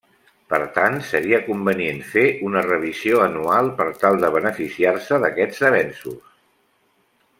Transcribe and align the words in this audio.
Per 0.51 0.59
tant, 0.77 0.95
seria 1.09 1.39
convenient 1.49 1.99
fer 2.13 2.23
una 2.47 2.63
revisió 2.67 3.21
anual 3.27 3.69
per 3.83 3.87
tal 4.05 4.17
de 4.25 4.33
beneficiar-se 4.37 5.21
d'aquests 5.27 5.63
avenços. 5.73 6.35